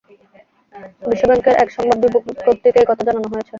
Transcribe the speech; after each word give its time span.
বিশ্বব্যাংকের 1.03 1.55
এক 1.63 1.69
সংবাদ 1.75 1.97
বিজ্ঞপ্তিতে 2.05 2.67
এ 2.75 2.89
কথা 2.89 3.03
জানানো 3.07 3.27
হয়েছে। 3.27 3.49